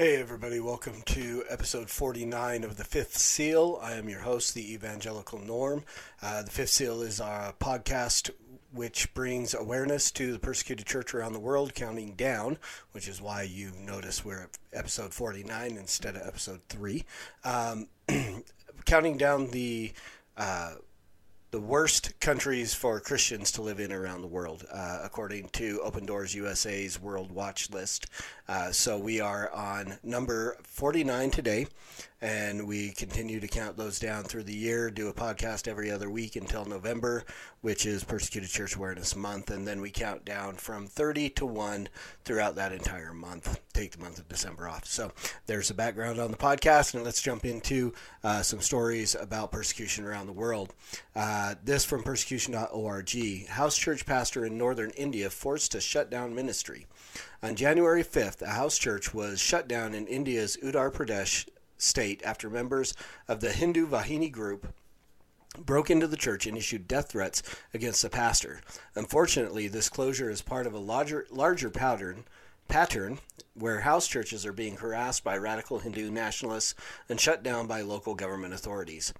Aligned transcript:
Hey, 0.00 0.16
everybody, 0.16 0.60
welcome 0.60 1.02
to 1.04 1.44
episode 1.50 1.90
49 1.90 2.64
of 2.64 2.78
The 2.78 2.84
Fifth 2.84 3.18
Seal. 3.18 3.78
I 3.82 3.96
am 3.96 4.08
your 4.08 4.20
host, 4.20 4.54
the 4.54 4.72
Evangelical 4.72 5.38
Norm. 5.38 5.84
Uh, 6.22 6.42
the 6.42 6.50
Fifth 6.50 6.70
Seal 6.70 7.02
is 7.02 7.20
our 7.20 7.52
podcast 7.60 8.30
which 8.72 9.12
brings 9.12 9.52
awareness 9.52 10.10
to 10.12 10.32
the 10.32 10.38
persecuted 10.38 10.86
church 10.86 11.12
around 11.12 11.34
the 11.34 11.38
world, 11.38 11.74
counting 11.74 12.14
down, 12.14 12.56
which 12.92 13.08
is 13.08 13.20
why 13.20 13.42
you 13.42 13.72
notice 13.78 14.24
we're 14.24 14.44
at 14.44 14.58
episode 14.72 15.12
49 15.12 15.76
instead 15.76 16.16
of 16.16 16.26
episode 16.26 16.62
3. 16.70 17.04
Um, 17.44 17.88
counting 18.86 19.18
down 19.18 19.50
the. 19.50 19.92
Uh, 20.34 20.76
the 21.50 21.60
worst 21.60 22.18
countries 22.20 22.74
for 22.74 23.00
Christians 23.00 23.50
to 23.52 23.62
live 23.62 23.80
in 23.80 23.92
around 23.92 24.22
the 24.22 24.28
world, 24.28 24.64
uh, 24.72 25.00
according 25.02 25.48
to 25.48 25.80
Open 25.82 26.06
Doors 26.06 26.32
USA's 26.32 27.00
World 27.00 27.32
Watch 27.32 27.70
list. 27.70 28.06
Uh, 28.46 28.70
so 28.70 28.96
we 28.96 29.20
are 29.20 29.50
on 29.50 29.98
number 30.04 30.56
49 30.62 31.30
today, 31.32 31.66
and 32.22 32.66
we 32.66 32.90
continue 32.90 33.40
to 33.40 33.48
count 33.48 33.76
those 33.76 33.98
down 33.98 34.24
through 34.24 34.42
the 34.42 34.54
year, 34.54 34.90
do 34.90 35.08
a 35.08 35.12
podcast 35.12 35.66
every 35.66 35.90
other 35.90 36.10
week 36.10 36.36
until 36.36 36.66
November, 36.66 37.24
which 37.62 37.86
is 37.86 38.04
Persecuted 38.04 38.50
Church 38.50 38.76
Awareness 38.76 39.16
Month, 39.16 39.50
and 39.50 39.66
then 39.66 39.80
we 39.80 39.90
count 39.90 40.24
down 40.24 40.56
from 40.56 40.86
30 40.86 41.30
to 41.30 41.46
1 41.46 41.88
throughout 42.24 42.56
that 42.56 42.72
entire 42.72 43.14
month. 43.14 43.60
Take 43.72 43.92
the 43.92 44.02
month 44.02 44.18
of 44.18 44.28
December 44.28 44.68
off. 44.68 44.84
So 44.84 45.12
there's 45.46 45.70
a 45.70 45.74
background 45.74 46.20
on 46.20 46.30
the 46.30 46.36
podcast, 46.36 46.94
and 46.94 47.04
let's 47.04 47.22
jump 47.22 47.46
into 47.46 47.94
uh, 48.22 48.42
some 48.42 48.60
stories 48.60 49.14
about 49.14 49.52
persecution 49.52 50.04
around 50.04 50.26
the 50.26 50.32
world. 50.32 50.74
Uh, 51.16 51.54
this 51.64 51.86
from 51.86 52.02
persecution.org. 52.02 53.48
House 53.48 53.78
church 53.78 54.04
pastor 54.04 54.44
in 54.44 54.58
northern 54.58 54.90
India 54.90 55.30
forced 55.30 55.72
to 55.72 55.80
shut 55.80 56.10
down 56.10 56.34
ministry. 56.34 56.86
On 57.42 57.56
January 57.56 58.04
5th, 58.04 58.42
a 58.42 58.50
house 58.50 58.76
church 58.76 59.14
was 59.14 59.40
shut 59.40 59.66
down 59.66 59.94
in 59.94 60.06
India's 60.06 60.58
Uttar 60.62 60.92
Pradesh 60.92 61.46
state 61.82 62.22
after 62.24 62.50
members 62.50 62.94
of 63.28 63.40
the 63.40 63.52
Hindu 63.52 63.86
Vahini 63.86 64.30
group 64.30 64.72
broke 65.58 65.90
into 65.90 66.06
the 66.06 66.16
church 66.16 66.46
and 66.46 66.56
issued 66.56 66.86
death 66.86 67.10
threats 67.10 67.42
against 67.74 68.02
the 68.02 68.10
pastor. 68.10 68.60
Unfortunately, 68.94 69.68
this 69.68 69.88
closure 69.88 70.30
is 70.30 70.42
part 70.42 70.66
of 70.66 70.74
a 70.74 70.78
larger 70.78 71.26
larger 71.30 71.70
pattern 71.70 72.24
pattern 72.68 73.18
where 73.54 73.80
house 73.80 74.06
churches 74.06 74.46
are 74.46 74.52
being 74.52 74.76
harassed 74.76 75.24
by 75.24 75.36
radical 75.36 75.80
Hindu 75.80 76.10
nationalists 76.10 76.74
and 77.08 77.20
shut 77.20 77.42
down 77.42 77.66
by 77.66 77.80
local 77.80 78.14
government 78.14 78.54
authorities. 78.54 79.12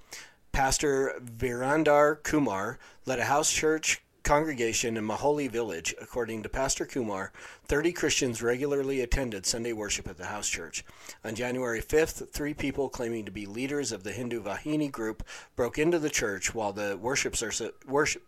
Pastor 0.52 1.20
Virandar 1.20 2.22
Kumar 2.22 2.78
led 3.06 3.18
a 3.18 3.24
house 3.24 3.52
church 3.52 4.02
congregation 4.30 4.96
in 4.96 5.04
Maholi 5.04 5.50
village. 5.50 5.92
According 6.00 6.44
to 6.44 6.48
Pastor 6.48 6.86
Kumar, 6.86 7.32
30 7.64 7.90
Christians 7.90 8.40
regularly 8.40 9.00
attended 9.00 9.44
Sunday 9.44 9.72
worship 9.72 10.06
at 10.06 10.18
the 10.18 10.26
house 10.26 10.48
church. 10.48 10.84
On 11.24 11.34
January 11.34 11.82
5th, 11.82 12.30
three 12.30 12.54
people 12.54 12.88
claiming 12.88 13.24
to 13.24 13.32
be 13.32 13.44
leaders 13.44 13.90
of 13.90 14.04
the 14.04 14.12
Hindu 14.12 14.40
Vahini 14.40 14.88
group 14.88 15.24
broke 15.56 15.80
into 15.80 15.98
the 15.98 16.10
church 16.10 16.54
while 16.54 16.72
the 16.72 16.96
worship, 16.96 17.34
service, 17.34 17.72
worship 17.88 18.22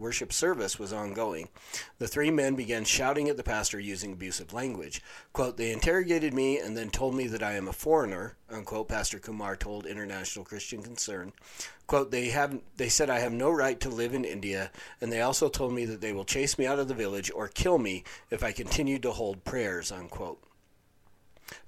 worship 0.00 0.32
service 0.32 0.78
was 0.78 0.92
ongoing. 0.92 1.48
The 1.98 2.08
three 2.08 2.30
men 2.30 2.56
began 2.56 2.84
shouting 2.84 3.28
at 3.28 3.36
the 3.36 3.42
pastor 3.42 3.78
using 3.78 4.12
abusive 4.12 4.52
language. 4.52 5.02
Quote, 5.32 5.56
they 5.56 5.70
interrogated 5.70 6.34
me 6.34 6.58
and 6.58 6.76
then 6.76 6.90
told 6.90 7.14
me 7.14 7.26
that 7.28 7.42
I 7.42 7.52
am 7.52 7.68
a 7.68 7.72
foreigner, 7.72 8.36
unquote, 8.50 8.88
Pastor 8.88 9.18
Kumar 9.18 9.54
told 9.56 9.86
International 9.86 10.44
Christian 10.44 10.82
Concern. 10.82 11.32
Quote, 11.86 12.10
they 12.10 12.30
have 12.30 12.58
they 12.76 12.88
said 12.88 13.10
I 13.10 13.18
have 13.18 13.32
no 13.32 13.50
right 13.50 13.78
to 13.80 13.88
live 13.88 14.14
in 14.14 14.24
India, 14.24 14.70
and 15.00 15.12
they 15.12 15.20
also 15.20 15.48
told 15.48 15.72
me 15.72 15.84
that 15.84 16.00
they 16.00 16.12
will 16.12 16.24
chase 16.24 16.58
me 16.58 16.66
out 16.66 16.78
of 16.78 16.88
the 16.88 16.94
village 16.94 17.30
or 17.34 17.48
kill 17.48 17.78
me 17.78 18.04
if 18.30 18.42
I 18.42 18.52
continue 18.52 18.98
to 19.00 19.10
hold 19.10 19.44
prayers, 19.44 19.92
unquote. 19.92 20.42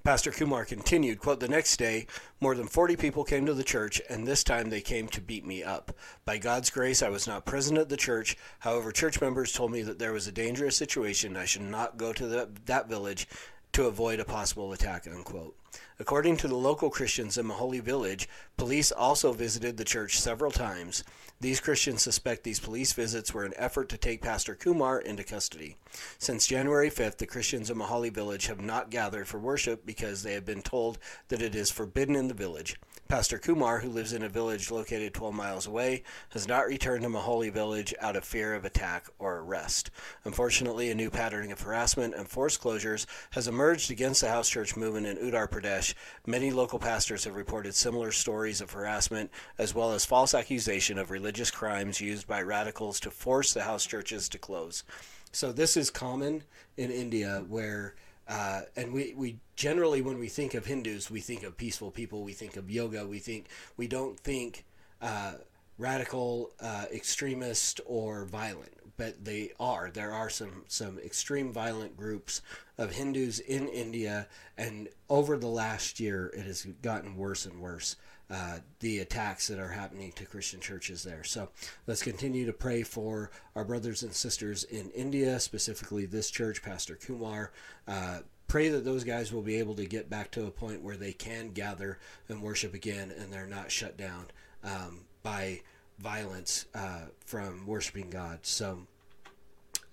Pastor 0.03 0.31
Kumar 0.31 0.65
continued, 0.65 1.19
quote, 1.19 1.39
The 1.39 1.47
next 1.47 1.77
day, 1.77 2.07
more 2.39 2.55
than 2.55 2.67
40 2.67 2.95
people 2.95 3.23
came 3.23 3.45
to 3.45 3.53
the 3.53 3.63
church, 3.63 4.01
and 4.09 4.27
this 4.27 4.43
time 4.43 4.69
they 4.69 4.81
came 4.81 5.07
to 5.09 5.21
beat 5.21 5.45
me 5.45 5.63
up. 5.63 5.95
By 6.25 6.37
God's 6.37 6.69
grace, 6.69 7.01
I 7.01 7.09
was 7.09 7.27
not 7.27 7.45
present 7.45 7.77
at 7.77 7.89
the 7.89 7.97
church. 7.97 8.37
However, 8.59 8.91
church 8.91 9.21
members 9.21 9.51
told 9.51 9.71
me 9.71 9.81
that 9.83 9.99
there 9.99 10.13
was 10.13 10.27
a 10.27 10.31
dangerous 10.31 10.75
situation. 10.75 11.37
I 11.37 11.45
should 11.45 11.61
not 11.61 11.97
go 11.97 12.13
to 12.13 12.27
the, 12.27 12.49
that 12.65 12.89
village 12.89 13.27
to 13.73 13.87
avoid 13.87 14.19
a 14.19 14.25
possible 14.25 14.71
attack, 14.71 15.07
unquote. 15.07 15.55
According 15.99 16.37
to 16.37 16.47
the 16.47 16.55
local 16.55 16.89
Christians 16.89 17.37
in 17.37 17.47
Maholi 17.47 17.81
village, 17.81 18.29
police 18.57 18.91
also 18.91 19.33
visited 19.33 19.77
the 19.77 19.83
church 19.83 20.19
several 20.19 20.51
times. 20.51 21.03
These 21.39 21.59
Christians 21.59 22.01
suspect 22.01 22.43
these 22.43 22.59
police 22.59 22.93
visits 22.93 23.33
were 23.33 23.43
an 23.43 23.53
effort 23.57 23.89
to 23.89 23.97
take 23.97 24.21
Pastor 24.21 24.55
Kumar 24.55 25.01
into 25.01 25.23
custody. 25.23 25.77
Since 26.19 26.47
January 26.47 26.89
5th, 26.89 27.17
the 27.17 27.25
Christians 27.25 27.69
in 27.69 27.77
Mahali 27.77 28.13
village 28.13 28.47
have 28.47 28.61
not 28.61 28.91
gathered 28.91 29.27
for 29.27 29.39
worship 29.39 29.85
because 29.85 30.23
they 30.23 30.33
have 30.33 30.45
been 30.45 30.61
told 30.61 30.99
that 31.29 31.41
it 31.41 31.55
is 31.55 31.71
forbidden 31.71 32.15
in 32.15 32.27
the 32.27 32.33
village. 32.33 32.79
Pastor 33.13 33.37
Kumar, 33.37 33.77
who 33.77 33.89
lives 33.89 34.11
in 34.11 34.23
a 34.23 34.27
village 34.27 34.71
located 34.71 35.13
12 35.13 35.35
miles 35.35 35.67
away, 35.67 36.01
has 36.29 36.47
not 36.47 36.65
returned 36.65 37.03
to 37.03 37.09
Maholi 37.09 37.53
village 37.53 37.93
out 38.01 38.15
of 38.15 38.23
fear 38.23 38.55
of 38.55 38.65
attack 38.65 39.05
or 39.19 39.37
arrest. 39.37 39.91
Unfortunately, 40.23 40.89
a 40.89 40.95
new 40.95 41.11
pattern 41.11 41.51
of 41.51 41.61
harassment 41.61 42.15
and 42.15 42.27
forced 42.27 42.59
closures 42.59 43.05
has 43.29 43.47
emerged 43.47 43.91
against 43.91 44.21
the 44.21 44.29
house 44.29 44.49
church 44.49 44.75
movement 44.75 45.05
in 45.05 45.17
Uttar 45.17 45.47
Pradesh. 45.47 45.93
Many 46.25 46.49
local 46.49 46.79
pastors 46.79 47.23
have 47.25 47.35
reported 47.35 47.75
similar 47.75 48.11
stories 48.11 48.61
of 48.61 48.71
harassment 48.71 49.29
as 49.59 49.75
well 49.75 49.91
as 49.91 50.05
false 50.05 50.33
accusation 50.33 50.97
of 50.97 51.11
religious 51.11 51.51
crimes 51.51 52.01
used 52.01 52.25
by 52.25 52.41
radicals 52.41 52.99
to 53.01 53.11
force 53.11 53.53
the 53.53 53.61
house 53.61 53.85
churches 53.85 54.27
to 54.29 54.39
close. 54.39 54.83
So 55.31 55.51
this 55.51 55.77
is 55.77 55.91
common 55.91 56.45
in 56.77 56.89
India 56.89 57.45
where 57.47 57.93
uh, 58.27 58.61
and 58.75 58.93
we, 58.93 59.13
we 59.15 59.37
generally, 59.55 60.01
when 60.01 60.19
we 60.19 60.27
think 60.27 60.53
of 60.53 60.65
Hindus, 60.65 61.11
we 61.11 61.19
think 61.19 61.43
of 61.43 61.57
peaceful 61.57 61.91
people. 61.91 62.23
We 62.23 62.33
think 62.33 62.55
of 62.55 62.69
yoga. 62.69 63.05
We 63.05 63.19
think 63.19 63.47
we 63.77 63.87
don't 63.87 64.19
think 64.19 64.65
uh, 65.01 65.33
radical, 65.77 66.51
uh, 66.61 66.85
extremist, 66.93 67.81
or 67.85 68.25
violent. 68.25 68.71
But 68.95 69.25
they 69.25 69.51
are. 69.59 69.89
There 69.91 70.11
are 70.11 70.29
some 70.29 70.63
some 70.67 70.99
extreme 70.99 71.51
violent 71.51 71.97
groups 71.97 72.41
of 72.77 72.91
Hindus 72.91 73.39
in 73.39 73.67
India, 73.67 74.27
and 74.57 74.87
over 75.09 75.35
the 75.35 75.47
last 75.47 75.99
year, 75.99 76.31
it 76.37 76.45
has 76.45 76.63
gotten 76.81 77.17
worse 77.17 77.45
and 77.45 77.59
worse. 77.59 77.95
Uh, 78.31 78.59
the 78.79 78.99
attacks 78.99 79.47
that 79.47 79.59
are 79.59 79.67
happening 79.67 80.11
to 80.13 80.25
Christian 80.25 80.59
churches 80.59 81.03
there. 81.03 81.23
So 81.23 81.49
let's 81.85 82.01
continue 82.01 82.45
to 82.47 82.53
pray 82.53 82.81
for 82.81 83.29
our 83.55 83.65
brothers 83.65 84.01
and 84.01 84.13
sisters 84.13 84.63
in 84.63 84.89
India, 84.91 85.39
specifically 85.39 86.05
this 86.05 86.31
church, 86.31 86.63
Pastor 86.63 86.95
Kumar. 86.95 87.51
Uh, 87.87 88.19
pray 88.47 88.69
that 88.69 88.85
those 88.85 89.03
guys 89.03 89.31
will 89.31 89.41
be 89.41 89.55
able 89.55 89.75
to 89.75 89.85
get 89.85 90.09
back 90.09 90.31
to 90.31 90.45
a 90.45 90.51
point 90.51 90.81
where 90.81 90.95
they 90.95 91.11
can 91.11 91.49
gather 91.49 91.99
and 92.29 92.41
worship 92.41 92.73
again 92.73 93.11
and 93.19 93.31
they're 93.31 93.45
not 93.45 93.69
shut 93.69 93.97
down 93.97 94.27
um, 94.63 95.01
by 95.21 95.61
violence 95.99 96.65
uh, 96.73 97.01
from 97.25 97.65
worshiping 97.65 98.09
God. 98.09 98.39
So. 98.43 98.87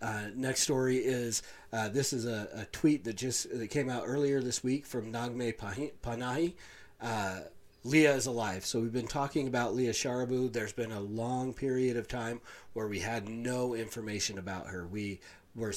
Uh, 0.02 0.28
next 0.34 0.62
story 0.62 0.96
is 0.96 1.42
uh, 1.74 1.86
this 1.90 2.14
is 2.14 2.24
a, 2.24 2.48
a, 2.54 2.64
tweet 2.72 3.04
that 3.04 3.16
just 3.16 3.50
that 3.50 3.68
came 3.68 3.90
out 3.90 4.04
earlier 4.06 4.40
this 4.40 4.64
week 4.64 4.86
from 4.86 5.12
Nagme 5.12 5.54
Panahi. 6.02 6.54
Uh, 7.02 7.40
Leah 7.82 8.14
is 8.14 8.26
alive. 8.26 8.66
So 8.66 8.80
we've 8.80 8.92
been 8.92 9.06
talking 9.06 9.48
about 9.48 9.74
Leah 9.74 9.92
Sharibu. 9.92 10.52
There's 10.52 10.72
been 10.72 10.92
a 10.92 11.00
long 11.00 11.54
period 11.54 11.96
of 11.96 12.08
time 12.08 12.40
where 12.74 12.86
we 12.86 12.98
had 12.98 13.28
no 13.28 13.74
information 13.74 14.38
about 14.38 14.66
her. 14.66 14.86
We 14.86 15.20
were 15.54 15.72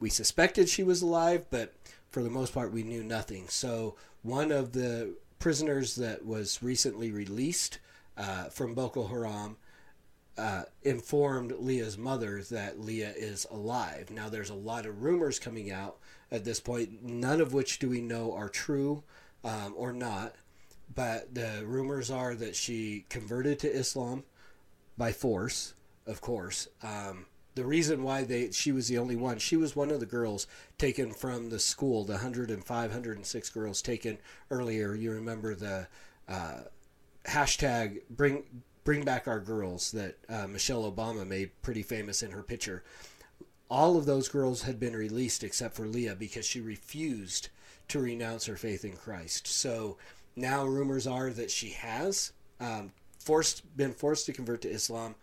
we 0.00 0.10
suspected 0.10 0.68
she 0.68 0.82
was 0.82 1.02
alive, 1.02 1.44
but 1.50 1.74
for 2.10 2.22
the 2.22 2.30
most 2.30 2.54
part 2.54 2.72
we 2.72 2.82
knew 2.82 3.04
nothing. 3.04 3.48
So 3.48 3.96
one 4.22 4.50
of 4.50 4.72
the 4.72 5.14
prisoners 5.38 5.96
that 5.96 6.24
was 6.24 6.62
recently 6.62 7.12
released 7.12 7.78
uh, 8.16 8.44
from 8.44 8.74
Boko 8.74 9.06
Haram 9.06 9.56
uh, 10.38 10.62
informed 10.82 11.52
Leah's 11.58 11.98
mother 11.98 12.42
that 12.50 12.80
Leah 12.80 13.12
is 13.16 13.46
alive. 13.50 14.10
Now 14.10 14.28
there's 14.28 14.50
a 14.50 14.54
lot 14.54 14.86
of 14.86 15.02
rumors 15.02 15.38
coming 15.38 15.70
out 15.70 15.98
at 16.30 16.44
this 16.44 16.60
point, 16.60 17.02
none 17.02 17.40
of 17.40 17.52
which 17.52 17.78
do 17.78 17.88
we 17.88 18.00
know 18.00 18.34
are 18.34 18.48
true 18.48 19.02
um, 19.44 19.74
or 19.76 19.92
not 19.92 20.34
but 20.94 21.34
the 21.34 21.62
rumors 21.64 22.10
are 22.10 22.34
that 22.34 22.56
she 22.56 23.04
converted 23.08 23.58
to 23.60 23.70
Islam 23.70 24.24
by 24.96 25.12
force, 25.12 25.74
of 26.06 26.20
course. 26.20 26.68
Um, 26.82 27.26
the 27.58 27.64
reason 27.64 28.04
why 28.04 28.22
they 28.22 28.52
she 28.52 28.70
was 28.70 28.86
the 28.86 28.98
only 28.98 29.16
one 29.16 29.38
she 29.38 29.56
was 29.56 29.74
one 29.74 29.90
of 29.90 29.98
the 29.98 30.06
girls 30.06 30.46
taken 30.78 31.12
from 31.12 31.50
the 31.50 31.58
school 31.58 32.04
the 32.04 32.12
105 32.12 32.90
106 32.90 33.50
girls 33.50 33.82
taken 33.82 34.16
earlier. 34.50 34.94
You 34.94 35.10
remember 35.10 35.56
the 35.56 35.88
uh, 36.28 36.60
hashtag 37.26 38.02
bring 38.10 38.44
bring 38.84 39.04
back 39.04 39.26
our 39.26 39.40
girls 39.40 39.90
that 39.90 40.18
uh, 40.28 40.46
michelle 40.46 40.90
obama 40.90 41.26
made 41.26 41.50
pretty 41.60 41.82
famous 41.82 42.22
in 42.22 42.30
her 42.30 42.44
picture. 42.44 42.84
All 43.68 43.96
of 43.96 44.06
those 44.06 44.28
girls 44.28 44.62
had 44.62 44.78
been 44.78 44.94
released 44.94 45.42
except 45.42 45.74
for 45.74 45.86
leah 45.86 46.14
because 46.14 46.46
she 46.46 46.60
refused 46.60 47.48
to 47.88 47.98
renounce 47.98 48.46
her 48.46 48.56
faith 48.56 48.84
in 48.84 48.92
christ. 48.92 49.48
So 49.48 49.96
now 50.38 50.64
rumors 50.64 51.06
are 51.06 51.30
that 51.30 51.50
she 51.50 51.70
has 51.70 52.32
um, 52.60 52.92
forced 53.18 53.76
been 53.76 53.92
forced 53.92 54.26
to 54.26 54.32
convert 54.32 54.62
to 54.62 54.70
islam. 54.70 55.14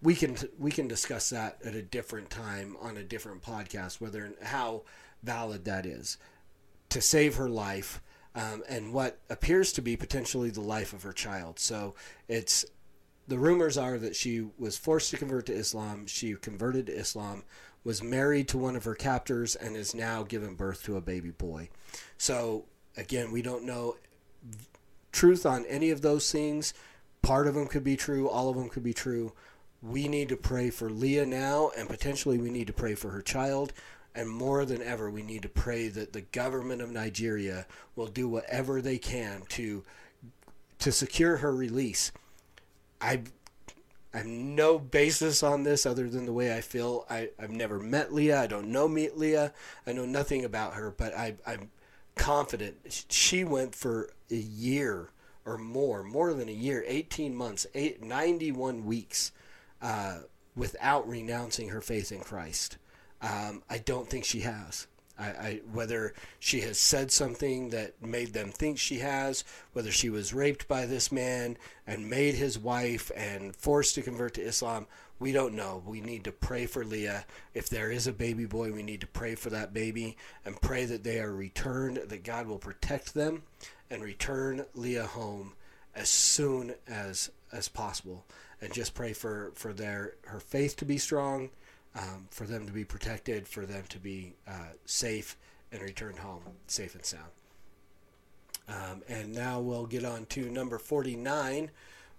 We 0.00 0.14
can 0.14 0.36
we 0.58 0.70
can 0.70 0.88
discuss 0.88 1.30
that 1.30 1.58
at 1.64 1.74
a 1.74 1.82
different 1.82 2.30
time 2.30 2.76
on 2.80 2.96
a 2.96 3.04
different 3.04 3.42
podcast 3.42 4.00
whether 4.00 4.24
and 4.24 4.34
how 4.42 4.82
valid 5.22 5.64
that 5.66 5.86
is 5.86 6.18
to 6.88 7.00
save 7.00 7.36
her 7.36 7.48
life 7.48 8.02
um, 8.34 8.62
and 8.68 8.92
what 8.92 9.18
appears 9.30 9.72
to 9.74 9.82
be 9.82 9.96
potentially 9.96 10.50
the 10.50 10.60
life 10.60 10.92
of 10.92 11.02
her 11.02 11.12
child. 11.12 11.58
So 11.58 11.94
it's 12.28 12.64
the 13.28 13.38
rumors 13.38 13.78
are 13.78 13.98
that 13.98 14.16
she 14.16 14.48
was 14.58 14.76
forced 14.76 15.10
to 15.10 15.16
convert 15.16 15.46
to 15.46 15.52
islam. 15.52 16.06
She 16.06 16.34
converted 16.34 16.86
to 16.86 16.92
islam 16.92 17.44
was 17.84 18.02
married 18.02 18.48
to 18.48 18.58
one 18.58 18.76
of 18.76 18.84
her 18.84 18.94
captors 18.94 19.56
and 19.56 19.76
is 19.76 19.94
now 19.94 20.22
given 20.22 20.54
birth 20.54 20.84
to 20.84 20.96
a 20.96 21.00
baby 21.00 21.30
boy. 21.30 21.68
So 22.18 22.64
again 22.96 23.30
we 23.32 23.42
don't 23.42 23.64
know 23.64 23.96
truth 25.12 25.46
on 25.46 25.64
any 25.66 25.90
of 25.90 26.00
those 26.02 26.32
things 26.32 26.74
part 27.20 27.46
of 27.46 27.54
them 27.54 27.68
could 27.68 27.84
be 27.84 27.96
true 27.96 28.28
all 28.28 28.48
of 28.48 28.56
them 28.56 28.68
could 28.68 28.82
be 28.82 28.94
true 28.94 29.32
we 29.82 30.06
need 30.06 30.28
to 30.28 30.36
pray 30.36 30.70
for 30.70 30.88
Leah 30.88 31.26
now, 31.26 31.72
and 31.76 31.88
potentially 31.88 32.38
we 32.38 32.50
need 32.50 32.68
to 32.68 32.72
pray 32.72 32.94
for 32.94 33.10
her 33.10 33.20
child. 33.20 33.72
And 34.14 34.28
more 34.28 34.64
than 34.64 34.82
ever, 34.82 35.10
we 35.10 35.22
need 35.22 35.42
to 35.42 35.48
pray 35.48 35.88
that 35.88 36.12
the 36.12 36.20
government 36.20 36.82
of 36.82 36.90
Nigeria 36.90 37.66
will 37.96 38.06
do 38.06 38.28
whatever 38.28 38.80
they 38.80 38.98
can 38.98 39.42
to 39.50 39.82
to 40.78 40.92
secure 40.92 41.38
her 41.38 41.54
release. 41.54 42.12
I 43.00 43.22
I 44.14 44.18
have 44.18 44.26
no 44.26 44.78
basis 44.78 45.42
on 45.42 45.64
this 45.64 45.86
other 45.86 46.08
than 46.08 46.26
the 46.26 46.32
way 46.32 46.54
I 46.54 46.60
feel. 46.60 47.06
I, 47.08 47.30
I've 47.38 47.50
never 47.50 47.80
met 47.80 48.12
Leah. 48.12 48.42
I 48.42 48.46
don't 48.46 48.68
know 48.68 48.86
meet 48.86 49.16
Leah. 49.16 49.54
I 49.86 49.92
know 49.92 50.04
nothing 50.04 50.44
about 50.44 50.74
her, 50.74 50.90
but 50.90 51.16
I, 51.16 51.34
I'm 51.46 51.70
confident 52.14 53.06
she 53.08 53.44
went 53.44 53.74
for 53.74 54.10
a 54.30 54.36
year 54.36 55.10
or 55.44 55.58
more, 55.58 56.02
more 56.02 56.32
than 56.34 56.48
a 56.48 56.52
year, 56.52 56.84
18 56.86 57.34
months, 57.34 57.66
eight, 57.74 58.02
91 58.02 58.84
weeks 58.84 59.32
uh, 59.80 60.18
without 60.54 61.08
renouncing 61.08 61.70
her 61.70 61.80
faith 61.80 62.12
in 62.12 62.20
Christ. 62.20 62.76
Um, 63.20 63.62
I 63.68 63.78
don't 63.78 64.08
think 64.08 64.24
she 64.24 64.40
has. 64.40 64.86
I, 65.18 65.24
I, 65.24 65.60
whether 65.72 66.14
she 66.38 66.60
has 66.62 66.78
said 66.78 67.12
something 67.12 67.70
that 67.70 68.00
made 68.02 68.32
them 68.32 68.50
think 68.50 68.78
she 68.78 68.98
has, 68.98 69.44
whether 69.72 69.90
she 69.90 70.10
was 70.10 70.32
raped 70.32 70.66
by 70.68 70.86
this 70.86 71.12
man 71.12 71.56
and 71.86 72.08
made 72.08 72.34
his 72.34 72.58
wife 72.58 73.10
and 73.14 73.54
forced 73.54 73.94
to 73.96 74.02
convert 74.02 74.34
to 74.34 74.42
Islam, 74.42 74.86
we 75.22 75.30
don't 75.30 75.54
know. 75.54 75.80
We 75.86 76.00
need 76.00 76.24
to 76.24 76.32
pray 76.32 76.66
for 76.66 76.84
Leah. 76.84 77.24
If 77.54 77.68
there 77.68 77.92
is 77.92 78.08
a 78.08 78.12
baby 78.12 78.44
boy, 78.44 78.72
we 78.72 78.82
need 78.82 79.00
to 79.02 79.06
pray 79.06 79.36
for 79.36 79.50
that 79.50 79.72
baby 79.72 80.16
and 80.44 80.60
pray 80.60 80.84
that 80.84 81.04
they 81.04 81.20
are 81.20 81.32
returned, 81.32 81.98
that 82.08 82.24
God 82.24 82.48
will 82.48 82.58
protect 82.58 83.14
them 83.14 83.42
and 83.88 84.02
return 84.02 84.66
Leah 84.74 85.06
home 85.06 85.52
as 85.94 86.08
soon 86.08 86.74
as 86.88 87.30
as 87.52 87.68
possible 87.68 88.24
and 88.60 88.72
just 88.72 88.94
pray 88.94 89.12
for 89.12 89.52
for 89.54 89.72
their 89.72 90.14
her 90.24 90.40
faith 90.40 90.76
to 90.78 90.84
be 90.84 90.98
strong, 90.98 91.50
um, 91.94 92.26
for 92.30 92.44
them 92.44 92.66
to 92.66 92.72
be 92.72 92.84
protected, 92.84 93.46
for 93.46 93.64
them 93.64 93.84
to 93.90 94.00
be 94.00 94.34
uh, 94.48 94.72
safe 94.86 95.36
and 95.70 95.82
returned 95.82 96.18
home 96.18 96.42
safe 96.66 96.96
and 96.96 97.04
sound. 97.04 97.30
Um, 98.68 99.02
and 99.08 99.32
now 99.32 99.60
we'll 99.60 99.86
get 99.86 100.04
on 100.04 100.26
to 100.26 100.50
number 100.50 100.78
49, 100.78 101.70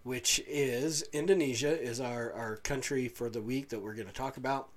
which 0.03 0.41
is 0.47 1.03
Indonesia, 1.13 1.81
is 1.81 1.99
our, 1.99 2.31
our 2.33 2.57
country 2.57 3.07
for 3.07 3.29
the 3.29 3.41
week 3.41 3.69
that 3.69 3.79
we're 3.79 3.95
going 3.95 4.07
to 4.07 4.13
talk 4.13 4.37
about. 4.37 4.69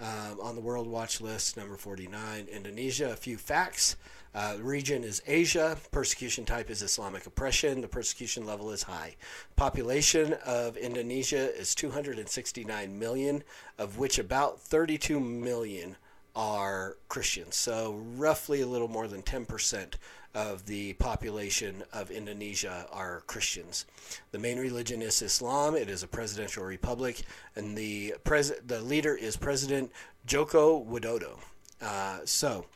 Um, 0.00 0.38
on 0.40 0.54
the 0.54 0.60
World 0.60 0.86
Watch 0.86 1.20
list, 1.20 1.56
number 1.56 1.76
49, 1.76 2.46
Indonesia. 2.46 3.10
A 3.10 3.16
few 3.16 3.36
facts. 3.36 3.96
Uh, 4.32 4.56
region 4.60 5.02
is 5.02 5.20
Asia. 5.26 5.76
Persecution 5.90 6.44
type 6.44 6.70
is 6.70 6.82
Islamic 6.82 7.26
oppression. 7.26 7.80
The 7.80 7.88
persecution 7.88 8.46
level 8.46 8.70
is 8.70 8.84
high. 8.84 9.16
Population 9.56 10.34
of 10.46 10.76
Indonesia 10.76 11.52
is 11.58 11.74
269 11.74 12.96
million, 12.96 13.42
of 13.76 13.98
which 13.98 14.20
about 14.20 14.60
32 14.60 15.18
million 15.18 15.96
are 16.36 16.96
Christians. 17.08 17.56
So, 17.56 17.94
roughly 18.14 18.60
a 18.60 18.66
little 18.68 18.86
more 18.86 19.08
than 19.08 19.22
10% 19.22 19.94
of 20.34 20.66
the 20.66 20.92
population 20.94 21.82
of 21.92 22.10
Indonesia 22.10 22.86
are 22.92 23.22
Christians. 23.26 23.86
The 24.30 24.38
main 24.38 24.58
religion 24.58 25.02
is 25.02 25.22
Islam. 25.22 25.74
It 25.74 25.88
is 25.88 26.02
a 26.02 26.08
presidential 26.08 26.64
republic, 26.64 27.22
and 27.56 27.76
the 27.76 28.14
pres- 28.24 28.52
the 28.66 28.80
leader 28.80 29.14
is 29.14 29.36
President 29.36 29.90
Joko 30.26 30.84
Widodo. 30.84 31.38
Uh, 31.80 32.18
so, 32.24 32.66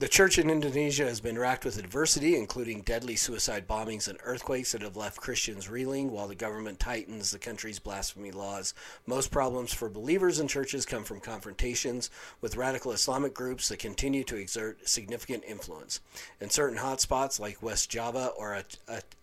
the 0.00 0.06
church 0.06 0.38
in 0.38 0.48
Indonesia 0.48 1.06
has 1.06 1.20
been 1.20 1.36
racked 1.36 1.64
with 1.64 1.76
adversity, 1.76 2.36
including 2.36 2.82
deadly 2.82 3.16
suicide 3.16 3.66
bombings 3.66 4.06
and 4.06 4.16
earthquakes 4.22 4.70
that 4.70 4.82
have 4.82 4.96
left 4.96 5.20
Christians 5.20 5.68
reeling 5.68 6.12
while 6.12 6.28
the 6.28 6.36
government 6.36 6.78
tightens 6.78 7.32
the 7.32 7.38
country's 7.38 7.80
blasphemy 7.80 8.30
laws. 8.30 8.74
Most 9.06 9.32
problems 9.32 9.72
for 9.72 9.88
believers 9.88 10.38
in 10.38 10.46
churches 10.46 10.86
come 10.86 11.02
from 11.02 11.18
confrontations 11.18 12.10
with 12.40 12.56
radical 12.56 12.92
Islamic 12.92 13.34
groups 13.34 13.68
that 13.68 13.80
continue 13.80 14.22
to 14.22 14.36
exert 14.36 14.88
significant 14.88 15.42
influence. 15.44 16.00
In 16.40 16.48
certain 16.48 16.78
hotspots 16.78 17.40
like 17.40 17.60
West 17.60 17.90
Java 17.90 18.30
or 18.38 18.62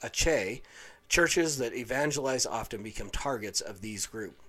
Aceh, 0.04 0.62
churches 1.08 1.58
that 1.58 1.74
evangelize 1.74 2.46
often 2.46 2.84
become 2.84 3.10
targets 3.12 3.62
of 3.62 3.80
these 3.80 4.06
groups. 4.06 4.45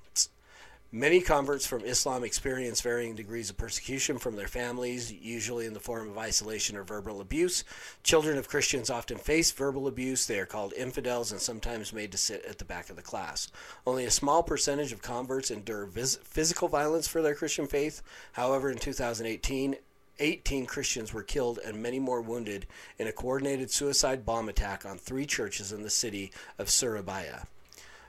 Many 0.92 1.20
converts 1.20 1.66
from 1.66 1.84
Islam 1.84 2.22
experience 2.22 2.80
varying 2.80 3.16
degrees 3.16 3.50
of 3.50 3.56
persecution 3.56 4.18
from 4.18 4.36
their 4.36 4.46
families, 4.46 5.12
usually 5.12 5.66
in 5.66 5.74
the 5.74 5.80
form 5.80 6.08
of 6.08 6.16
isolation 6.16 6.76
or 6.76 6.84
verbal 6.84 7.20
abuse. 7.20 7.64
Children 8.04 8.38
of 8.38 8.48
Christians 8.48 8.88
often 8.88 9.18
face 9.18 9.50
verbal 9.50 9.88
abuse. 9.88 10.26
They 10.26 10.38
are 10.38 10.46
called 10.46 10.72
infidels 10.74 11.32
and 11.32 11.40
sometimes 11.40 11.92
made 11.92 12.12
to 12.12 12.18
sit 12.18 12.44
at 12.44 12.58
the 12.58 12.64
back 12.64 12.88
of 12.88 12.94
the 12.94 13.02
class. 13.02 13.48
Only 13.84 14.04
a 14.04 14.12
small 14.12 14.44
percentage 14.44 14.92
of 14.92 15.02
converts 15.02 15.50
endure 15.50 15.86
vis- 15.86 16.20
physical 16.22 16.68
violence 16.68 17.08
for 17.08 17.20
their 17.20 17.34
Christian 17.34 17.66
faith. 17.66 18.00
However, 18.34 18.70
in 18.70 18.78
2018, 18.78 19.74
18 20.20 20.66
Christians 20.66 21.12
were 21.12 21.24
killed 21.24 21.58
and 21.64 21.82
many 21.82 21.98
more 21.98 22.20
wounded 22.20 22.64
in 22.96 23.08
a 23.08 23.12
coordinated 23.12 23.72
suicide 23.72 24.24
bomb 24.24 24.48
attack 24.48 24.86
on 24.86 24.98
three 24.98 25.26
churches 25.26 25.72
in 25.72 25.82
the 25.82 25.90
city 25.90 26.30
of 26.60 26.70
Surabaya. 26.70 27.48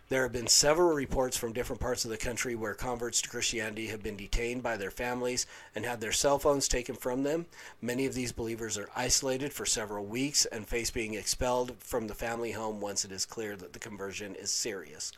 There 0.09 0.23
have 0.23 0.31
been 0.31 0.47
several 0.47 0.93
reports 0.93 1.35
from 1.35 1.51
different 1.51 1.81
parts 1.81 2.05
of 2.05 2.11
the 2.11 2.17
country 2.17 2.55
where 2.55 2.73
converts 2.73 3.21
to 3.21 3.29
Christianity 3.29 3.87
have 3.87 4.01
been 4.01 4.15
detained 4.15 4.63
by 4.63 4.77
their 4.77 4.89
families 4.89 5.45
and 5.75 5.83
had 5.83 5.99
their 5.99 6.13
cell 6.13 6.39
phones 6.39 6.69
taken 6.69 6.95
from 6.95 7.23
them. 7.23 7.45
Many 7.81 8.05
of 8.05 8.13
these 8.13 8.31
believers 8.31 8.77
are 8.77 8.89
isolated 8.95 9.51
for 9.51 9.65
several 9.65 10.05
weeks 10.05 10.45
and 10.45 10.65
face 10.65 10.91
being 10.91 11.15
expelled 11.15 11.75
from 11.79 12.07
the 12.07 12.13
family 12.13 12.53
home 12.53 12.79
once 12.79 13.03
it 13.03 13.11
is 13.11 13.25
clear 13.25 13.57
that 13.57 13.73
the 13.73 13.79
conversion 13.79 14.33
is 14.35 14.49
serious. 14.49 15.11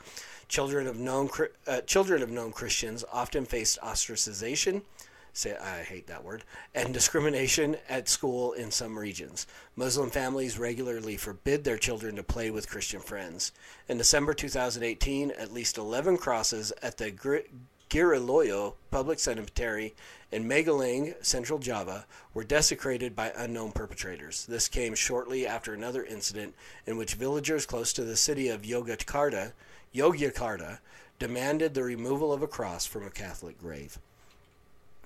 Children 0.47 0.87
of 0.87 0.97
known 0.97 1.29
uh, 1.67 1.81
children 1.81 2.23
of 2.23 2.31
known 2.31 2.51
Christians 2.51 3.05
often 3.13 3.45
face 3.45 3.77
ostracization 3.83 4.81
say 5.39 5.55
I 5.55 5.83
hate 5.83 6.07
that 6.07 6.23
word, 6.23 6.43
and 6.75 6.93
discrimination 6.93 7.77
at 7.87 8.09
school 8.09 8.51
in 8.51 8.71
some 8.71 8.99
regions. 8.99 9.47
Muslim 9.75 10.09
families 10.09 10.59
regularly 10.59 11.15
forbid 11.15 11.63
their 11.63 11.77
children 11.77 12.17
to 12.17 12.23
play 12.23 12.51
with 12.51 12.69
Christian 12.69 12.99
friends. 12.99 13.53
In 13.87 13.97
December 13.97 14.33
2018, 14.33 15.31
at 15.31 15.53
least 15.53 15.77
11 15.77 16.17
crosses 16.17 16.73
at 16.81 16.97
the 16.97 17.11
Giriloyo 17.89 18.73
Public 18.91 19.17
Cemetery 19.17 19.95
in 20.31 20.47
Magelang, 20.47 21.15
Central 21.25 21.57
Java, 21.57 22.05
were 22.33 22.43
desecrated 22.43 23.15
by 23.15 23.31
unknown 23.35 23.71
perpetrators. 23.71 24.45
This 24.45 24.67
came 24.67 24.93
shortly 24.93 25.47
after 25.47 25.73
another 25.73 26.03
incident 26.03 26.53
in 26.85 26.97
which 26.97 27.15
villagers 27.15 27.65
close 27.65 27.93
to 27.93 28.03
the 28.03 28.17
city 28.17 28.49
of 28.49 28.63
Yogyakarta, 28.63 29.53
Yogyakarta 29.95 30.79
demanded 31.17 31.73
the 31.73 31.83
removal 31.83 32.31
of 32.31 32.43
a 32.43 32.47
cross 32.47 32.85
from 32.85 33.05
a 33.05 33.09
Catholic 33.09 33.57
grave. 33.57 33.97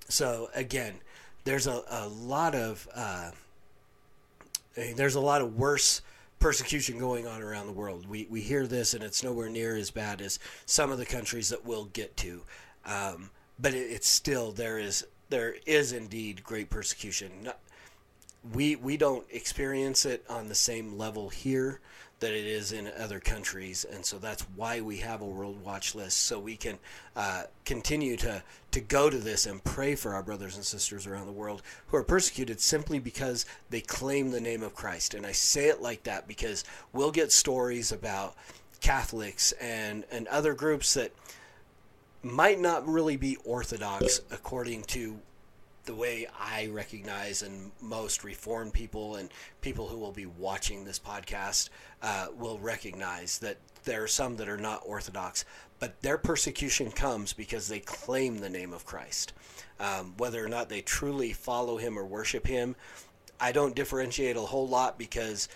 So 0.09 0.49
again, 0.53 0.95
there's 1.43 1.67
a, 1.67 1.83
a 1.89 2.07
lot 2.07 2.55
of 2.55 2.87
uh, 2.93 3.31
there's 4.95 5.15
a 5.15 5.21
lot 5.21 5.41
of 5.41 5.55
worse 5.55 6.01
persecution 6.39 6.97
going 6.97 7.27
on 7.27 7.41
around 7.41 7.67
the 7.67 7.73
world. 7.73 8.07
We 8.07 8.27
we 8.29 8.41
hear 8.41 8.67
this, 8.67 8.93
and 8.93 9.03
it's 9.03 9.23
nowhere 9.23 9.49
near 9.49 9.75
as 9.75 9.91
bad 9.91 10.21
as 10.21 10.39
some 10.65 10.91
of 10.91 10.97
the 10.97 11.05
countries 11.05 11.49
that 11.49 11.65
we'll 11.65 11.85
get 11.85 12.15
to. 12.17 12.41
Um, 12.85 13.29
but 13.59 13.73
it, 13.73 13.91
it's 13.91 14.07
still 14.07 14.51
there 14.51 14.77
is 14.77 15.05
there 15.29 15.55
is 15.65 15.93
indeed 15.93 16.43
great 16.43 16.69
persecution. 16.69 17.49
We 18.51 18.75
we 18.75 18.97
don't 18.97 19.25
experience 19.31 20.05
it 20.05 20.25
on 20.29 20.47
the 20.47 20.55
same 20.55 20.97
level 20.97 21.29
here 21.29 21.79
that 22.19 22.33
it 22.33 22.45
is 22.45 22.71
in 22.71 22.89
other 22.97 23.19
countries, 23.19 23.85
and 23.85 24.05
so 24.05 24.17
that's 24.17 24.43
why 24.55 24.79
we 24.79 24.97
have 24.97 25.21
a 25.21 25.25
world 25.25 25.61
watch 25.61 25.93
list, 25.93 26.19
so 26.19 26.39
we 26.39 26.55
can 26.55 26.79
uh, 27.15 27.43
continue 27.65 28.15
to 28.17 28.41
to 28.71 28.81
go 28.81 29.09
to 29.09 29.17
this 29.17 29.45
and 29.45 29.63
pray 29.63 29.95
for 29.95 30.13
our 30.13 30.23
brothers 30.23 30.55
and 30.55 30.65
sisters 30.65 31.05
around 31.05 31.25
the 31.25 31.31
world 31.31 31.61
who 31.87 31.97
are 31.97 32.03
persecuted 32.03 32.59
simply 32.59 32.99
because 32.99 33.45
they 33.69 33.81
claim 33.81 34.31
the 34.31 34.41
name 34.41 34.63
of 34.63 34.73
Christ. 34.73 35.13
And 35.13 35.25
I 35.25 35.31
say 35.31 35.67
it 35.67 35.81
like 35.81 36.03
that 36.03 36.27
because 36.27 36.63
we'll 36.91 37.11
get 37.11 37.31
stories 37.31 37.91
about 37.91 38.35
Catholics 38.79 39.51
and 39.53 40.05
and 40.11 40.27
other 40.27 40.53
groups 40.53 40.93
that 40.93 41.11
might 42.21 42.59
not 42.59 42.87
really 42.87 43.17
be 43.17 43.35
orthodox 43.43 44.21
according 44.31 44.83
to 44.83 45.19
the 45.85 45.95
way 45.95 46.27
I 46.39 46.67
recognize 46.67 47.41
and 47.41 47.71
most 47.81 48.23
reformed 48.23 48.73
people 48.73 49.15
and 49.15 49.29
people 49.61 49.87
who 49.87 49.97
will 49.97 50.11
be 50.11 50.25
watching 50.25 50.85
this 50.85 50.99
podcast 50.99 51.69
uh, 52.01 52.27
will 52.37 52.57
recognize 52.59 53.39
that 53.39 53.57
there 53.83 54.03
are 54.03 54.07
some 54.07 54.37
that 54.37 54.47
are 54.47 54.57
not 54.57 54.81
orthodox, 54.85 55.43
but 55.79 56.01
their 56.01 56.17
persecution 56.17 56.91
comes 56.91 57.33
because 57.33 57.67
they 57.67 57.79
claim 57.79 58.37
the 58.37 58.49
name 58.49 58.71
of 58.71 58.85
Christ. 58.85 59.33
Um, 59.79 60.13
whether 60.17 60.43
or 60.43 60.47
not 60.47 60.69
they 60.69 60.81
truly 60.81 61.33
follow 61.33 61.77
him 61.77 61.99
or 61.99 62.05
worship 62.05 62.47
him, 62.47 62.75
I 63.39 63.51
don't 63.51 63.75
differentiate 63.75 64.37
a 64.37 64.41
whole 64.41 64.67
lot 64.67 64.97
because 64.97 65.49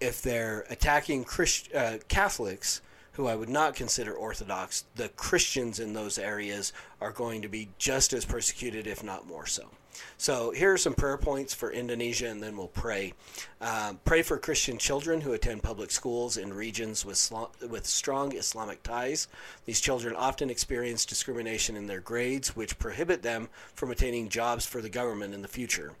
if 0.00 0.22
they're 0.22 0.64
attacking 0.70 1.22
Christ, 1.24 1.72
uh, 1.72 1.98
Catholics, 2.08 2.80
who 3.12 3.26
I 3.26 3.34
would 3.34 3.48
not 3.48 3.74
consider 3.74 4.12
Orthodox, 4.12 4.84
the 4.96 5.08
Christians 5.10 5.78
in 5.78 5.92
those 5.92 6.18
areas 6.18 6.72
are 7.00 7.12
going 7.12 7.42
to 7.42 7.48
be 7.48 7.68
just 7.78 8.12
as 8.12 8.24
persecuted, 8.24 8.86
if 8.86 9.02
not 9.02 9.26
more 9.26 9.46
so. 9.46 9.68
So 10.16 10.52
here 10.52 10.72
are 10.72 10.78
some 10.78 10.94
prayer 10.94 11.18
points 11.18 11.52
for 11.52 11.70
Indonesia, 11.70 12.28
and 12.28 12.42
then 12.42 12.56
we'll 12.56 12.68
pray. 12.68 13.12
Um, 13.60 14.00
pray 14.04 14.22
for 14.22 14.38
Christian 14.38 14.78
children 14.78 15.20
who 15.20 15.32
attend 15.32 15.62
public 15.62 15.90
schools 15.90 16.36
in 16.36 16.52
regions 16.52 17.04
with 17.04 17.30
with 17.68 17.86
strong 17.86 18.34
Islamic 18.34 18.82
ties. 18.82 19.28
These 19.66 19.80
children 19.80 20.16
often 20.16 20.48
experience 20.48 21.04
discrimination 21.04 21.76
in 21.76 21.86
their 21.86 22.00
grades, 22.00 22.56
which 22.56 22.78
prohibit 22.78 23.22
them 23.22 23.48
from 23.74 23.90
attaining 23.90 24.28
jobs 24.28 24.64
for 24.64 24.80
the 24.80 24.88
government 24.88 25.34
in 25.34 25.42
the 25.42 25.48
future. 25.48 25.92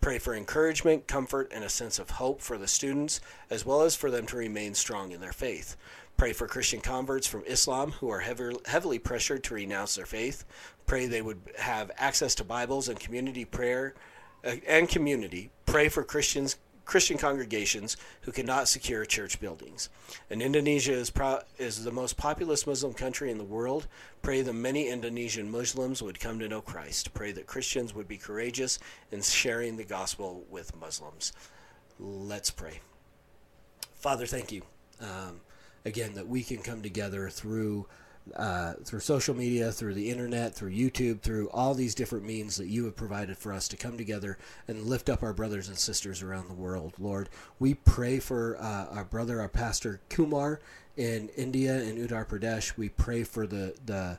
Pray 0.00 0.18
for 0.18 0.34
encouragement, 0.34 1.06
comfort, 1.06 1.50
and 1.54 1.64
a 1.64 1.68
sense 1.68 1.98
of 1.98 2.10
hope 2.10 2.40
for 2.40 2.58
the 2.58 2.68
students, 2.68 3.20
as 3.50 3.64
well 3.64 3.82
as 3.82 3.96
for 3.96 4.10
them 4.10 4.26
to 4.26 4.36
remain 4.36 4.74
strong 4.74 5.12
in 5.12 5.20
their 5.20 5.32
faith. 5.32 5.76
Pray 6.18 6.32
for 6.32 6.48
Christian 6.48 6.80
converts 6.80 7.28
from 7.28 7.44
Islam 7.46 7.92
who 7.92 8.10
are 8.10 8.18
heavily 8.18 8.98
pressured 8.98 9.44
to 9.44 9.54
renounce 9.54 9.94
their 9.94 10.04
faith. 10.04 10.44
Pray 10.84 11.06
they 11.06 11.22
would 11.22 11.40
have 11.56 11.92
access 11.96 12.34
to 12.34 12.44
Bibles 12.44 12.88
and 12.88 12.98
community 12.98 13.44
prayer 13.44 13.94
uh, 14.44 14.56
and 14.66 14.88
community. 14.88 15.50
Pray 15.64 15.88
for 15.88 16.02
Christians 16.02 16.56
Christian 16.84 17.18
congregations 17.18 17.98
who 18.22 18.32
cannot 18.32 18.66
secure 18.66 19.04
church 19.04 19.38
buildings. 19.40 19.90
And 20.30 20.40
Indonesia 20.40 20.94
is, 20.94 21.10
pro- 21.10 21.42
is 21.58 21.84
the 21.84 21.92
most 21.92 22.16
populous 22.16 22.66
Muslim 22.66 22.94
country 22.94 23.30
in 23.30 23.36
the 23.36 23.44
world. 23.44 23.86
Pray 24.22 24.40
that 24.40 24.54
many 24.54 24.88
Indonesian 24.88 25.50
Muslims 25.50 26.02
would 26.02 26.18
come 26.18 26.38
to 26.38 26.48
know 26.48 26.62
Christ. 26.62 27.12
Pray 27.12 27.30
that 27.32 27.46
Christians 27.46 27.94
would 27.94 28.08
be 28.08 28.16
courageous 28.16 28.78
in 29.12 29.20
sharing 29.20 29.76
the 29.76 29.84
gospel 29.84 30.46
with 30.48 30.74
Muslims. 30.80 31.34
Let's 32.00 32.50
pray. 32.50 32.80
Father, 33.96 34.24
thank 34.24 34.50
you. 34.50 34.62
Um, 35.00 35.42
again 35.84 36.14
that 36.14 36.28
we 36.28 36.42
can 36.42 36.58
come 36.58 36.82
together 36.82 37.28
through 37.28 37.86
uh, 38.36 38.74
through 38.84 39.00
social 39.00 39.34
media, 39.34 39.72
through 39.72 39.94
the 39.94 40.10
internet, 40.10 40.54
through 40.54 40.70
YouTube, 40.70 41.20
through 41.20 41.48
all 41.50 41.74
these 41.74 41.94
different 41.94 42.26
means 42.26 42.56
that 42.56 42.66
you 42.66 42.84
have 42.84 42.96
provided 42.96 43.38
for 43.38 43.52
us 43.52 43.68
to 43.68 43.76
come 43.76 43.96
together 43.96 44.36
and 44.66 44.84
lift 44.84 45.08
up 45.08 45.22
our 45.22 45.32
brothers 45.32 45.68
and 45.68 45.78
sisters 45.78 46.22
around 46.22 46.48
the 46.48 46.54
world. 46.54 46.92
Lord, 46.98 47.28
we 47.58 47.74
pray 47.74 48.18
for 48.18 48.58
uh, 48.60 48.86
our 48.90 49.04
brother, 49.04 49.40
our 49.40 49.48
pastor 49.48 50.00
Kumar 50.08 50.60
in 50.96 51.28
India 51.36 51.80
in 51.80 51.96
Uttar 51.96 52.26
Pradesh. 52.26 52.76
We 52.76 52.88
pray 52.88 53.22
for 53.24 53.46
the 53.46 53.74
the 53.84 54.18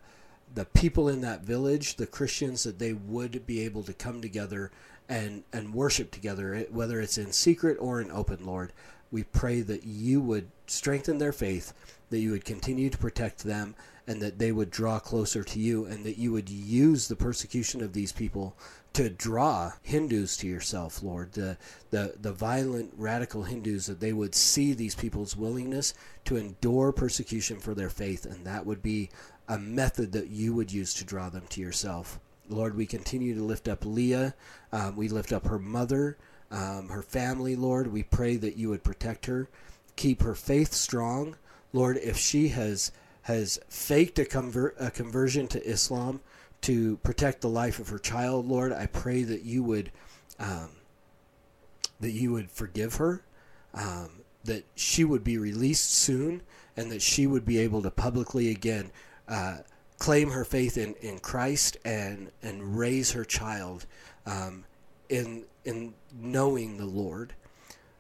the 0.52 0.66
people 0.66 1.08
in 1.08 1.22
that 1.22 1.42
village, 1.42 1.96
the 1.96 2.08
Christians, 2.08 2.64
that 2.64 2.80
they 2.80 2.94
would 2.94 3.46
be 3.46 3.62
able 3.62 3.84
to 3.84 3.94
come 3.94 4.22
together 4.22 4.72
and 5.08 5.44
and 5.54 5.74
worship 5.74 6.12
together, 6.12 6.66
whether 6.72 7.00
it's 7.00 7.18
in 7.18 7.32
secret 7.32 7.78
or 7.80 8.02
in 8.02 8.12
open. 8.12 8.46
Lord, 8.46 8.74
we 9.12 9.24
pray 9.24 9.62
that 9.62 9.84
you 9.84 10.22
would 10.22 10.50
strengthen 10.70 11.18
their 11.18 11.32
faith, 11.32 11.74
that 12.10 12.20
you 12.20 12.32
would 12.32 12.46
continue 12.46 12.90
to 12.90 12.98
protect 12.98 13.44
them, 13.44 13.76
and 14.08 14.22
that 14.22 14.40
they 14.40 14.52
would 14.52 14.72
draw 14.72 15.00
closer 15.00 15.44
to 15.44 15.60
you, 15.60 15.86
and 15.86 16.04
that 16.06 16.18
you 16.18 16.32
would 16.32 16.50
use 16.50 17.08
the 17.08 17.16
persecution 17.16 17.82
of 17.84 17.94
these 17.94 18.12
people 18.12 18.56
to 18.94 19.10
draw 19.10 19.72
Hindus 19.84 20.38
to 20.38 20.48
yourself, 20.48 21.04
Lord. 21.04 21.34
The, 21.34 21.58
the, 21.92 22.16
the 22.20 22.34
violent, 22.34 22.94
radical 22.98 23.44
Hindus, 23.44 23.86
that 23.86 24.00
they 24.00 24.14
would 24.14 24.34
see 24.34 24.74
these 24.74 24.96
people's 24.96 25.36
willingness 25.36 25.94
to 26.26 26.38
endure 26.38 26.92
persecution 26.92 27.60
for 27.60 27.76
their 27.76 27.90
faith, 27.90 28.26
and 28.26 28.46
that 28.46 28.66
would 28.66 28.82
be 28.82 29.10
a 29.48 29.60
method 29.60 30.12
that 30.14 30.30
you 30.30 30.54
would 30.54 30.72
use 30.72 30.94
to 30.96 31.06
draw 31.06 31.30
them 31.30 31.46
to 31.50 31.62
yourself. 31.62 32.20
Lord, 32.50 32.76
we 32.76 32.88
continue 32.88 33.36
to 33.36 33.44
lift 33.44 33.68
up 33.68 33.86
Leah. 33.86 34.34
Um, 34.72 34.96
we 34.96 35.08
lift 35.08 35.32
up 35.32 35.46
her 35.46 35.60
mother 35.60 36.18
um, 36.52 36.90
her 36.90 37.02
family, 37.02 37.56
Lord. 37.56 37.92
We 37.92 38.04
pray 38.04 38.36
that 38.38 38.58
you 38.58 38.70
would 38.70 38.84
protect 38.84 39.26
her, 39.28 39.48
keep 40.00 40.22
her 40.22 40.34
faith 40.34 40.74
strong, 40.74 41.36
Lord. 41.74 41.98
If 41.98 42.18
she 42.18 42.48
has 42.50 42.92
has 43.24 43.60
faked 43.68 44.18
a, 44.18 44.26
convert, 44.26 44.76
a 44.80 44.90
conversion 44.90 45.46
to 45.50 45.62
Islam 45.64 46.22
to 46.62 46.98
protect 46.98 47.42
the 47.42 47.50
life 47.50 47.80
of 47.80 47.90
her 47.90 48.00
child, 48.00 48.48
Lord, 48.48 48.72
I 48.72 48.86
pray 48.86 49.24
that 49.24 49.44
you 49.44 49.62
would 49.64 49.92
um, 50.40 50.70
that 52.00 52.12
you 52.12 52.32
would 52.32 52.50
forgive 52.50 52.96
her, 52.96 53.24
um, 53.74 54.10
that 54.46 54.64
she 54.76 55.04
would 55.04 55.24
be 55.24 55.38
released 55.38 55.92
soon, 55.92 56.44
and 56.78 56.90
that 56.92 57.02
she 57.02 57.28
would 57.28 57.46
be 57.46 57.60
able 57.60 57.82
to 57.82 57.92
publicly 57.92 58.50
again. 58.50 58.92
Uh, 59.28 59.58
claim 60.00 60.30
her 60.30 60.46
faith 60.46 60.78
in, 60.78 60.96
in 61.02 61.20
Christ 61.20 61.76
and 61.84 62.32
and 62.42 62.78
raise 62.78 63.12
her 63.12 63.26
child 63.26 63.86
um, 64.26 64.64
in 65.10 65.44
in 65.66 65.94
knowing 66.18 66.78
the 66.78 66.86
Lord. 66.86 67.34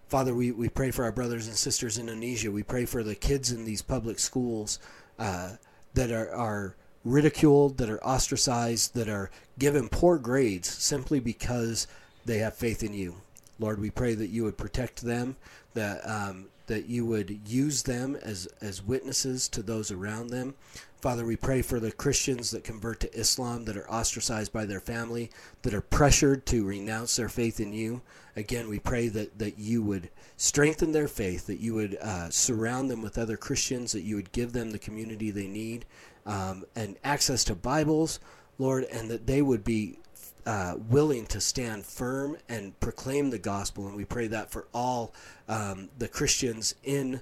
Father, 0.09 0.33
we, 0.33 0.51
we 0.51 0.69
pray 0.69 0.89
for 0.89 1.03
our 1.03 1.11
brothers 1.11 1.47
and 1.47 1.55
sisters 1.55 1.99
in 1.99 2.09
Indonesia. 2.09 2.51
We 2.51 2.63
pray 2.63 2.85
for 2.85 3.03
the 3.03 3.13
kids 3.13 3.51
in 3.51 3.63
these 3.63 3.83
public 3.83 4.17
schools 4.17 4.79
uh, 5.19 5.51
that 5.93 6.11
are, 6.11 6.33
are 6.33 6.75
ridiculed, 7.05 7.77
that 7.77 7.91
are 7.91 8.03
ostracized, 8.03 8.95
that 8.95 9.07
are 9.07 9.29
given 9.59 9.87
poor 9.87 10.17
grades 10.17 10.67
simply 10.67 11.19
because 11.19 11.85
they 12.25 12.39
have 12.39 12.55
faith 12.55 12.81
in 12.81 12.93
you. 12.93 13.17
Lord, 13.59 13.79
we 13.79 13.91
pray 13.91 14.15
that 14.15 14.29
you 14.29 14.43
would 14.45 14.57
protect 14.57 15.03
them, 15.03 15.35
that 15.75 16.01
um, 16.09 16.47
that 16.65 16.87
you 16.87 17.05
would 17.05 17.39
use 17.47 17.83
them 17.83 18.15
as 18.15 18.47
as 18.61 18.83
witnesses 18.83 19.47
to 19.49 19.61
those 19.61 19.91
around 19.91 20.29
them. 20.29 20.55
Father, 21.01 21.25
we 21.25 21.37
pray 21.37 21.61
for 21.61 21.79
the 21.79 21.93
Christians 21.93 22.51
that 22.51 22.65
convert 22.65 22.99
to 22.99 23.13
Islam, 23.17 23.63
that 23.65 23.77
are 23.77 23.89
ostracized 23.89 24.51
by 24.51 24.65
their 24.65 24.81
family, 24.81 25.31
that 25.61 25.73
are 25.73 25.79
pressured 25.79 26.45
to 26.47 26.65
renounce 26.65 27.15
their 27.15 27.29
faith 27.29 27.61
in 27.61 27.71
you. 27.71 28.01
Again, 28.35 28.67
we 28.67 28.79
pray 28.79 29.07
that, 29.07 29.39
that 29.39 29.57
you 29.57 29.81
would 29.81 30.09
strengthen 30.35 30.91
their 30.91 31.07
faith, 31.07 31.47
that 31.47 31.61
you 31.61 31.73
would 31.73 31.95
uh, 32.01 32.29
surround 32.29 32.91
them 32.91 33.01
with 33.01 33.17
other 33.17 33.37
Christians, 33.37 33.93
that 33.93 34.01
you 34.01 34.17
would 34.17 34.33
give 34.33 34.51
them 34.51 34.71
the 34.71 34.79
community 34.79 35.31
they 35.31 35.47
need 35.47 35.85
um, 36.25 36.65
and 36.75 36.97
access 37.01 37.45
to 37.45 37.55
Bibles, 37.55 38.19
Lord, 38.57 38.83
and 38.83 39.09
that 39.09 39.25
they 39.25 39.41
would 39.41 39.63
be 39.63 39.99
uh, 40.45 40.75
willing 40.89 41.25
to 41.27 41.39
stand 41.39 41.85
firm 41.85 42.35
and 42.49 42.77
proclaim 42.81 43.29
the 43.29 43.39
gospel. 43.39 43.87
And 43.87 43.95
we 43.95 44.03
pray 44.03 44.27
that 44.27 44.51
for 44.51 44.67
all 44.73 45.13
um, 45.47 45.87
the 45.97 46.09
Christians 46.09 46.75
in 46.83 47.21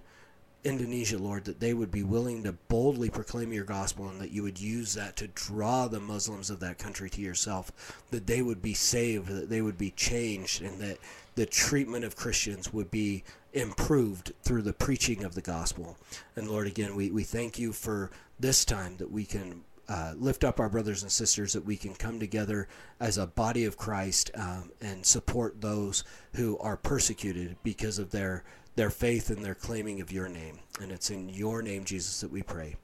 Indonesia, 0.64 1.18
Lord, 1.18 1.46
that 1.46 1.60
they 1.60 1.74
would 1.74 1.92
be 1.92 2.04
willing 2.04 2.44
to 2.44 2.52
boldly 2.52 3.10
proclaim 3.10 3.54
your 3.54 3.64
gospel 3.64 4.10
and 4.10 4.20
that 4.20 4.32
you 4.32 4.44
would 4.44 4.60
use 4.60 4.94
that 4.96 5.16
to 5.18 5.28
draw 5.28 5.88
the 5.88 6.00
Muslims 6.00 6.50
of 6.50 6.60
that 6.60 6.78
country 6.78 7.10
to 7.12 7.22
yourself, 7.22 8.04
that 8.12 8.28
they 8.28 8.42
would 8.42 8.62
be 8.62 8.74
saved, 8.74 9.28
that 9.28 9.50
they 9.50 9.62
would 9.62 9.78
be 9.78 9.92
changed, 9.92 10.62
and 10.62 10.80
that 10.80 10.98
the 11.36 11.46
treatment 11.46 12.04
of 12.04 12.16
Christians 12.16 12.74
would 12.74 12.92
be 12.92 13.24
improved 13.54 14.34
through 14.44 14.64
the 14.64 14.74
preaching 14.74 15.24
of 15.24 15.36
the 15.36 15.42
gospel. 15.42 15.98
And 16.36 16.50
Lord, 16.50 16.68
again, 16.68 16.96
we, 16.96 17.12
we 17.12 17.24
thank 17.24 17.58
you 17.58 17.72
for 17.72 18.12
this 18.40 18.66
time 18.66 18.98
that 18.98 19.12
we 19.12 19.26
can 19.26 19.64
uh, 19.89 20.13
lift 20.17 20.44
up 20.44 20.60
our 20.60 20.70
brothers 20.70 21.01
and 21.03 21.12
sisters, 21.12 21.53
that 21.53 21.65
we 21.65 21.77
can 21.77 21.96
come 21.96 22.20
together 22.20 22.67
as 23.00 23.17
a 23.17 23.27
body 23.27 23.65
of 23.65 23.77
Christ 23.77 24.32
um, 24.36 24.72
and 24.82 25.06
support 25.06 25.62
those 25.62 26.03
who 26.34 26.58
are 26.60 26.77
persecuted 26.77 27.56
because 27.63 28.00
of 28.00 28.12
their 28.12 28.44
their 28.75 28.89
faith 28.91 29.32
and 29.32 29.44
their 29.44 29.56
claiming 29.56 30.01
of 30.01 30.12
your 30.12 30.29
name. 30.29 30.60
And 30.79 30.91
it's 30.91 31.10
in 31.10 31.29
your 31.29 31.63
name, 31.63 31.84
Jesus, 31.84 32.22
that 32.22 32.32
we 32.32 32.44
pray. 32.44 32.75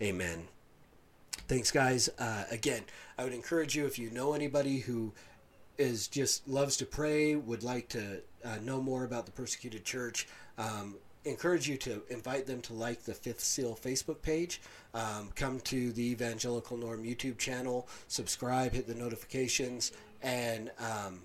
Amen. 0.00 0.48
Thanks, 1.46 1.70
guys. 1.70 2.08
Uh, 2.18 2.44
again, 2.50 2.82
I 3.18 3.24
would 3.24 3.34
encourage 3.34 3.76
you 3.76 3.84
if 3.84 3.98
you 3.98 4.10
know 4.10 4.32
anybody 4.32 4.78
who 4.78 5.12
is 5.76 6.08
just 6.08 6.48
loves 6.48 6.78
to 6.78 6.86
pray, 6.86 7.36
would 7.36 7.62
like 7.62 7.88
to 7.90 8.22
uh, 8.44 8.56
know 8.62 8.80
more 8.80 9.04
about 9.04 9.26
the 9.26 9.32
persecuted 9.32 9.84
church, 9.84 10.26
um, 10.56 10.96
encourage 11.24 11.68
you 11.68 11.76
to 11.78 12.02
invite 12.10 12.46
them 12.46 12.60
to 12.62 12.74
like 12.74 13.02
the 13.02 13.14
Fifth 13.14 13.40
Seal 13.40 13.78
Facebook 13.80 14.22
page. 14.22 14.60
Um, 14.92 15.30
come 15.34 15.60
to 15.60 15.92
the 15.92 16.10
Evangelical 16.10 16.76
Norm 16.76 17.02
YouTube 17.02 17.38
channel, 17.38 17.88
subscribe, 18.08 18.72
hit 18.72 18.86
the 18.86 18.94
notifications, 18.94 19.92
and 20.22 20.70
um, 20.78 21.22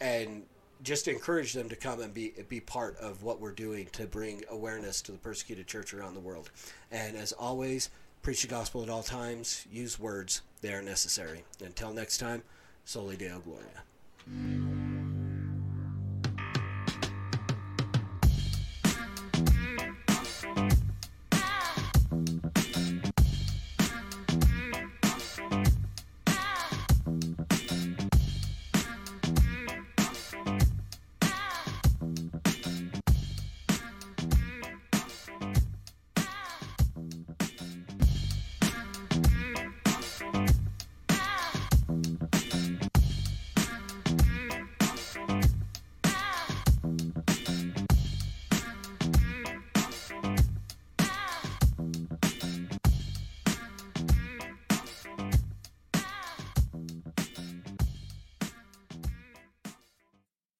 and 0.00 0.44
just 0.82 1.08
encourage 1.08 1.52
them 1.52 1.68
to 1.68 1.76
come 1.76 2.00
and 2.00 2.12
be 2.12 2.32
be 2.48 2.60
part 2.60 2.96
of 2.98 3.22
what 3.22 3.40
we're 3.40 3.52
doing 3.52 3.86
to 3.92 4.06
bring 4.06 4.42
awareness 4.50 5.00
to 5.02 5.12
the 5.12 5.18
persecuted 5.18 5.66
church 5.66 5.94
around 5.94 6.14
the 6.14 6.20
world. 6.20 6.50
And 6.90 7.16
as 7.16 7.32
always, 7.32 7.90
preach 8.22 8.42
the 8.42 8.48
gospel 8.48 8.82
at 8.82 8.88
all 8.88 9.02
times. 9.02 9.66
Use 9.70 9.98
words; 9.98 10.42
they 10.60 10.72
are 10.72 10.82
necessary. 10.82 11.44
Until 11.64 11.92
next 11.92 12.18
time, 12.18 12.42
Soli 12.84 13.16
Deo 13.16 13.40
Gloria. 13.40 14.73